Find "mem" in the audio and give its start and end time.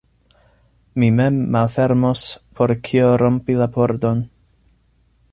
1.17-1.35